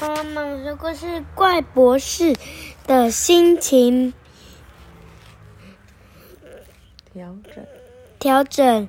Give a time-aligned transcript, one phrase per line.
[0.00, 2.36] 妈妈说过是怪博士
[2.86, 4.14] 的心情
[7.12, 7.66] 调整
[8.20, 8.88] 调整，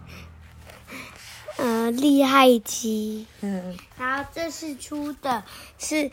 [1.58, 3.26] 呃，厉害鸡。
[3.42, 5.44] 嗯，然后这次出的
[5.80, 6.12] 是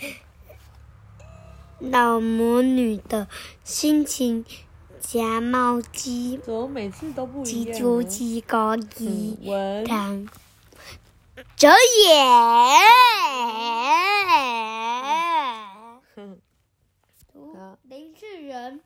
[1.79, 3.29] 老魔女的
[3.65, 4.47] 心情
[5.01, 6.41] 夹猫机。
[6.43, 7.75] 怎么每次都不一样？
[7.75, 9.85] 鸡猪鸡高鸡文
[11.59, 11.69] 汤哲
[12.05, 12.11] 也。
[17.33, 18.83] 图林世仁，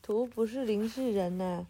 [0.00, 1.66] 图不是林世仁呐、啊，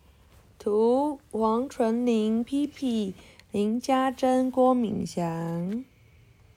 [0.61, 3.15] 图王纯玲、P P、
[3.51, 5.85] 林家珍、郭敏祥。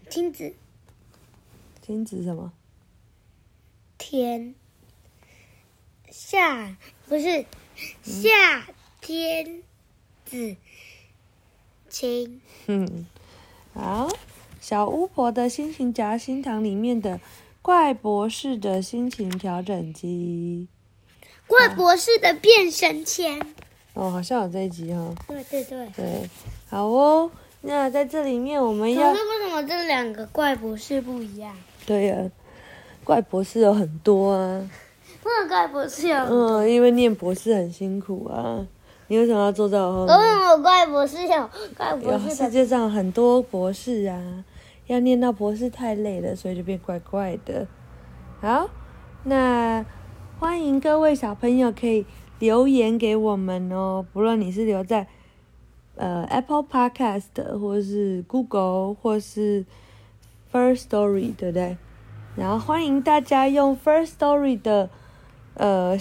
[0.07, 0.55] 亲子，
[1.81, 2.53] 亲子什么？
[3.97, 4.53] 天
[6.11, 6.77] 夏
[7.07, 7.47] 不是
[8.03, 8.67] 夏
[9.01, 9.63] 天
[10.23, 10.55] 子
[11.89, 12.41] 晴。
[12.67, 13.07] 嗯，
[13.77, 14.09] 好，
[14.59, 17.19] 小巫婆的心情夹心糖里面的。
[17.61, 20.69] 怪博士的心情调整机，
[21.47, 23.39] 怪博士的变身签。
[23.93, 25.15] 哦，好像有这一集哈、哦。
[25.27, 25.87] 对对对。
[25.93, 26.29] 对，
[26.69, 27.29] 好哦。
[27.61, 29.11] 那在这里面我们要。
[29.11, 31.53] 可是为什么这两个怪博士不一样？
[31.85, 32.31] 对呀、啊，
[33.03, 34.69] 怪博士有很多啊。
[35.25, 36.17] 那个怪博士有。
[36.17, 38.65] 嗯，因为念博士很辛苦啊。
[39.07, 40.17] 你为什么要坐在我后面？
[40.17, 42.35] 为什么怪博士有怪博士？
[42.35, 44.43] 世界上很多博士啊。
[44.87, 47.67] 要念到博士太累了，所以就变怪怪的。
[48.39, 48.69] 好，
[49.25, 49.85] 那
[50.39, 52.05] 欢迎各位小朋友可以
[52.39, 55.05] 留言给我们哦，不论你是留在
[55.97, 59.65] 呃 Apple Podcast 或是 Google 或是
[60.53, 61.75] First Story，对不对？
[62.37, 64.89] 然后欢迎大家用 First Story 的
[65.55, 65.97] 呃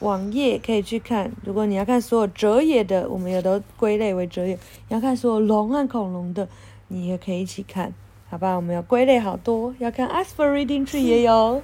[0.00, 1.32] 网页可以去看。
[1.44, 4.54] 如果你要看所有哲野的，我们也都归类为哲野。
[4.88, 6.48] 你要看所有龙和恐龙的，
[6.88, 7.92] 你也可以一起看。
[8.30, 11.62] 好吧，我们要归类好多，要看 Ask for Reading Tree 也有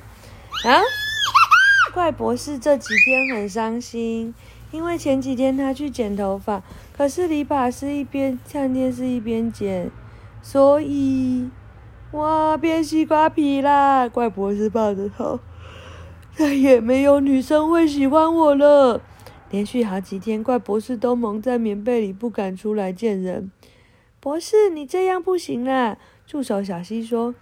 [0.64, 0.80] 啊。
[1.92, 4.34] 怪博士这几天很伤心，
[4.72, 6.62] 因为前几天他去剪头发，
[6.96, 9.90] 可是理发师一边看电视一边剪，
[10.42, 11.48] 所以
[12.12, 14.08] 哇变西瓜皮啦！
[14.08, 15.38] 怪博士抱着头，
[16.36, 19.00] 再也没有女生会喜欢我了。
[19.50, 23.52] 连续好几天，怪博士都蒙在棉被里，不敢出来见人。
[24.18, 25.96] 博士，你这样不行啦！
[26.26, 27.34] 助手小希说：“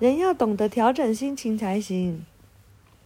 [0.00, 2.24] 人要懂得调整心情才行。”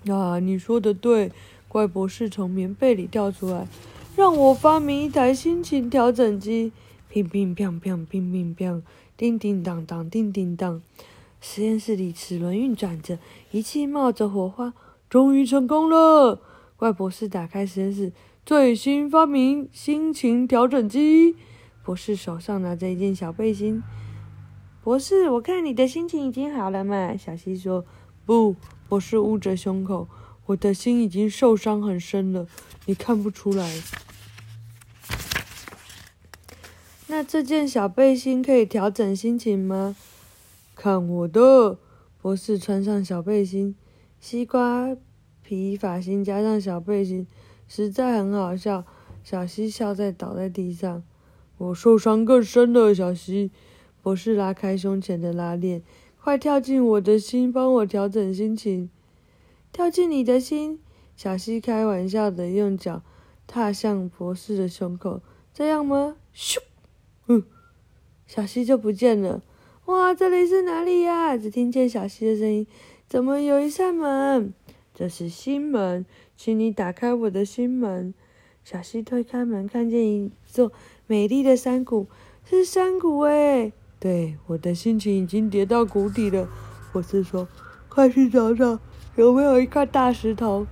[0.09, 1.31] 啊，你说的对。
[1.67, 3.67] 怪博士从棉被里跳出来，
[4.15, 6.71] 让我发明一台心情调整机。
[7.09, 8.83] 乒乒乓乓，乒乒乓，
[9.17, 10.81] 叮叮当当，叮叮当。
[11.41, 13.19] 实验室里齿轮运转着，
[13.51, 14.73] 仪器冒着火花，
[15.15, 16.41] 终于成功了。
[16.77, 18.13] 怪博士打开实验室，
[18.45, 21.37] 最新发明心情调整机。
[21.85, 23.81] 博士手上拿着一件小背心。
[24.83, 27.17] 博士，我看你的心情已经好了嘛？
[27.17, 27.85] 小希说
[28.27, 28.57] ：“不。”
[28.91, 30.09] 博士捂着胸口
[30.47, 32.49] ：“我的心已经受伤很深了，
[32.87, 33.73] 你看不出来。”
[37.07, 39.95] 那这件小背心可以调整心情吗？
[40.75, 41.79] 看我的！
[42.21, 43.77] 博士穿上小背心，
[44.27, 44.97] 西瓜
[45.43, 47.27] 皮发型加上小背心，
[47.69, 48.83] 实在很好笑。
[49.23, 51.03] 小希笑在倒在地上。
[51.59, 53.51] 我受伤更深了，小希。
[54.01, 55.83] 博士拉开胸前的拉链，
[56.19, 58.89] 快跳进我的心，帮我调整心情。
[59.71, 60.81] 跳进你的心，
[61.15, 63.03] 小希开玩笑的用脚
[63.47, 65.21] 踏向博士的胸口，
[65.53, 66.17] 这样吗？
[66.35, 66.57] 咻，
[67.27, 67.43] 嗯，
[68.27, 69.43] 小希就不见了。
[69.85, 71.37] 哇，这里是哪里呀？
[71.37, 72.67] 只听见小溪的声音。
[73.15, 74.53] 怎么有一扇门？
[74.93, 76.05] 这是心门，
[76.37, 78.13] 请你打开我的心门。
[78.65, 80.73] 小溪推开门，看见一座
[81.07, 82.09] 美丽的山谷，
[82.45, 83.73] 是山谷诶。
[84.01, 86.49] 对，我的心情已经跌到谷底了。
[86.93, 87.47] 我是说
[87.89, 88.81] ：“快去找找，
[89.15, 90.67] 有没有一块大石头？”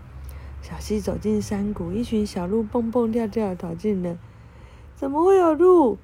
[0.60, 4.18] 小溪走进山谷，一群小鹿蹦蹦跳跳跑进来。
[4.96, 5.96] 怎么会有鹿？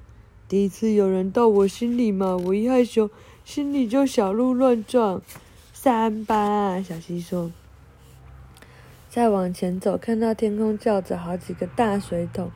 [0.47, 3.09] 第一次有人到我心里嘛，我一害羞，
[3.43, 5.21] 心里就小鹿乱撞。
[5.81, 7.53] 三八，小溪说。
[9.09, 12.51] 再往前走，看到天空叫着好几个大水桶，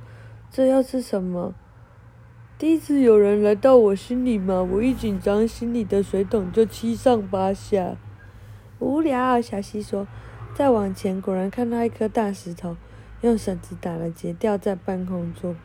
[0.51, 1.53] 这又是什么？
[2.57, 7.95] 第一次有人来到我心里嘛，我一紧张，心里的水桶就七上八下。
[8.79, 10.05] 无聊，小溪说。
[10.53, 12.75] 再往前，果然看到一颗大石头，
[13.21, 15.55] 用绳子打了结，吊在半空中。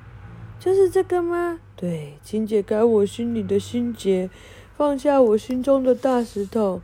[0.61, 1.59] 就是这个吗？
[1.75, 4.31] 对，请解开我心里的心结，
[4.77, 6.81] 放下我心中的大石头。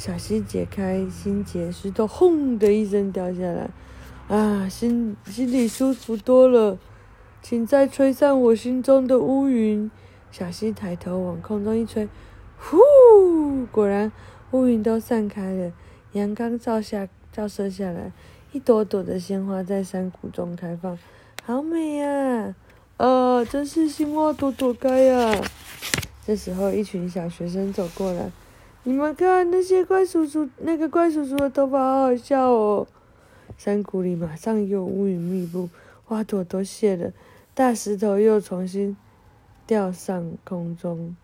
[0.00, 3.68] 小溪解开心结，石头轰的一声掉下来，
[4.34, 6.78] 啊，心心里舒服多了。
[7.42, 9.90] 请再吹散我心中的乌云。
[10.32, 12.08] 小溪抬头往空中一吹，
[12.56, 13.66] 呼！
[13.70, 14.10] 果然
[14.52, 15.70] 乌云都散开了，
[16.12, 18.10] 阳光照下照射下来，
[18.52, 20.98] 一朵朵的鲜花在山谷中开放，
[21.44, 22.54] 好美呀！
[22.96, 25.38] 啊，真是鲜花朵朵开呀！
[26.24, 28.30] 这时候，一群小学生走过来，
[28.82, 32.86] 你们看那些怪叔叔，那个怪叔叔的头发好好笑哦！
[33.58, 35.68] 山谷里马上又乌云密布，
[36.04, 37.12] 花朵都谢了，
[37.52, 38.96] 大石头又重新
[39.66, 41.14] 吊上空中。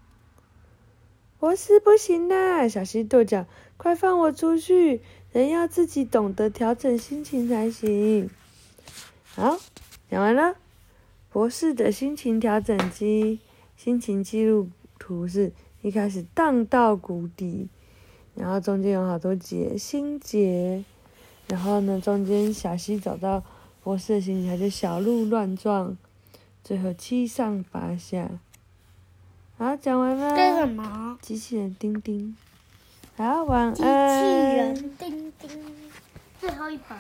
[1.39, 2.69] 博士不行啦！
[2.69, 5.01] 小溪跺脚，快放我出去！
[5.33, 8.29] 人要自己懂得调整心情才行。
[9.25, 9.59] 好，
[10.11, 10.57] 讲完了。
[11.31, 13.41] 博士的心情调整机，
[13.77, 14.69] 心情记录
[14.99, 15.53] 图是
[15.87, 17.69] 一开始荡到谷底，
[18.35, 20.83] 然后中间有好多节心结，
[21.47, 23.41] 然后呢，中间小溪走到
[23.85, 25.97] 博士的心情，他就小鹿乱撞，
[26.65, 28.29] 最后七上八下。
[29.57, 30.35] 好，讲完了。
[30.35, 31.17] 干什么？
[31.23, 32.37] 机器人丁丁。
[33.17, 33.73] 好，晚安。
[33.73, 35.49] 机器人丁丁。
[36.41, 36.99] 最后一本。